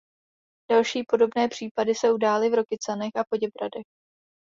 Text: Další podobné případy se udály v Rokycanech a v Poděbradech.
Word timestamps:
Další 0.71 1.03
podobné 1.07 1.47
případy 1.47 1.95
se 1.95 2.11
udály 2.11 2.49
v 2.49 2.53
Rokycanech 2.53 3.11
a 3.15 3.23
v 3.23 3.29
Poděbradech. 3.29 3.85